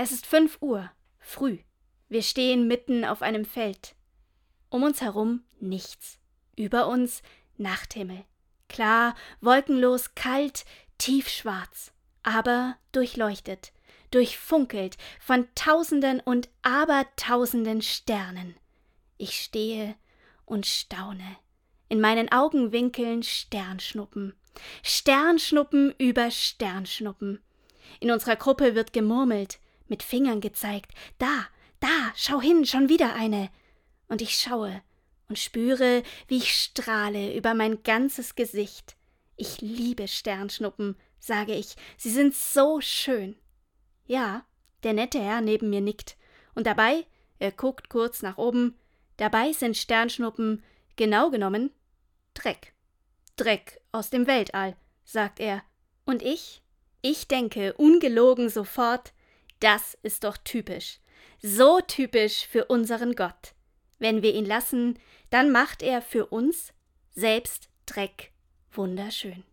Es 0.00 0.12
ist 0.12 0.26
fünf 0.26 0.58
Uhr, 0.60 0.88
früh. 1.18 1.58
Wir 2.08 2.22
stehen 2.22 2.68
mitten 2.68 3.04
auf 3.04 3.20
einem 3.20 3.44
Feld. 3.44 3.96
Um 4.70 4.84
uns 4.84 5.00
herum 5.00 5.42
nichts. 5.58 6.20
Über 6.54 6.86
uns 6.86 7.20
Nachthimmel. 7.56 8.24
Klar, 8.68 9.16
wolkenlos, 9.40 10.14
kalt, 10.14 10.66
tiefschwarz, 10.98 11.90
aber 12.22 12.76
durchleuchtet, 12.92 13.72
durchfunkelt 14.12 14.98
von 15.18 15.48
Tausenden 15.56 16.20
und 16.20 16.48
Abertausenden 16.62 17.82
Sternen. 17.82 18.54
Ich 19.16 19.40
stehe 19.40 19.96
und 20.44 20.64
staune. 20.64 21.38
In 21.88 22.00
meinen 22.00 22.30
Augenwinkeln 22.30 23.24
Sternschnuppen. 23.24 24.32
Sternschnuppen 24.84 25.92
über 25.98 26.30
Sternschnuppen. 26.30 27.42
In 27.98 28.12
unserer 28.12 28.36
Gruppe 28.36 28.76
wird 28.76 28.92
gemurmelt, 28.92 29.58
mit 29.88 30.02
Fingern 30.02 30.40
gezeigt. 30.40 30.92
Da, 31.18 31.46
da, 31.80 32.12
schau 32.16 32.40
hin, 32.40 32.64
schon 32.66 32.88
wieder 32.88 33.14
eine. 33.14 33.50
Und 34.08 34.22
ich 34.22 34.36
schaue 34.36 34.82
und 35.28 35.38
spüre, 35.38 36.02
wie 36.26 36.38
ich 36.38 36.54
strahle 36.54 37.34
über 37.34 37.54
mein 37.54 37.82
ganzes 37.82 38.34
Gesicht. 38.34 38.96
Ich 39.36 39.60
liebe 39.60 40.08
Sternschnuppen, 40.08 40.96
sage 41.18 41.54
ich, 41.54 41.76
sie 41.96 42.10
sind 42.10 42.34
so 42.34 42.80
schön. 42.80 43.36
Ja, 44.06 44.44
der 44.82 44.94
nette 44.94 45.20
Herr 45.20 45.40
neben 45.40 45.70
mir 45.70 45.80
nickt. 45.80 46.16
Und 46.54 46.66
dabei, 46.66 47.06
er 47.38 47.52
guckt 47.52 47.88
kurz 47.88 48.22
nach 48.22 48.38
oben, 48.38 48.78
dabei 49.16 49.52
sind 49.52 49.76
Sternschnuppen, 49.76 50.64
genau 50.96 51.30
genommen, 51.30 51.70
Dreck. 52.34 52.72
Dreck 53.36 53.80
aus 53.92 54.10
dem 54.10 54.26
Weltall, 54.26 54.76
sagt 55.04 55.40
er. 55.40 55.62
Und 56.04 56.22
ich? 56.22 56.62
Ich 57.02 57.28
denke 57.28 57.74
ungelogen 57.74 58.48
sofort, 58.48 59.12
das 59.60 59.96
ist 60.02 60.24
doch 60.24 60.36
typisch. 60.36 60.98
So 61.40 61.80
typisch 61.80 62.46
für 62.46 62.66
unseren 62.66 63.14
Gott. 63.14 63.54
Wenn 63.98 64.22
wir 64.22 64.34
ihn 64.34 64.46
lassen, 64.46 64.98
dann 65.30 65.50
macht 65.50 65.82
er 65.82 66.02
für 66.02 66.26
uns 66.26 66.72
selbst 67.10 67.68
Dreck 67.86 68.32
wunderschön. 68.72 69.44